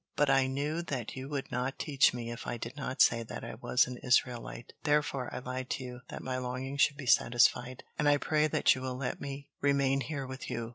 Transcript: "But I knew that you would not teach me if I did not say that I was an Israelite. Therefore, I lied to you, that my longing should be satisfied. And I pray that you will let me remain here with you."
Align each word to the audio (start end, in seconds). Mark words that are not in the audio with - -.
"But 0.15 0.31
I 0.31 0.47
knew 0.47 0.81
that 0.81 1.15
you 1.15 1.29
would 1.29 1.51
not 1.51 1.77
teach 1.77 2.11
me 2.11 2.31
if 2.31 2.47
I 2.47 2.57
did 2.57 2.75
not 2.75 3.03
say 3.03 3.21
that 3.21 3.43
I 3.43 3.53
was 3.53 3.85
an 3.85 3.97
Israelite. 3.97 4.73
Therefore, 4.81 5.29
I 5.31 5.37
lied 5.37 5.69
to 5.77 5.83
you, 5.83 6.01
that 6.09 6.23
my 6.23 6.39
longing 6.39 6.77
should 6.77 6.97
be 6.97 7.05
satisfied. 7.05 7.83
And 7.99 8.09
I 8.09 8.17
pray 8.17 8.47
that 8.47 8.73
you 8.73 8.81
will 8.81 8.97
let 8.97 9.21
me 9.21 9.49
remain 9.61 10.01
here 10.01 10.25
with 10.25 10.49
you." 10.49 10.69